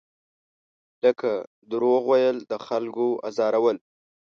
[1.03, 1.31] لکه
[1.71, 3.77] دروغ ویل، د خلکو ازارول.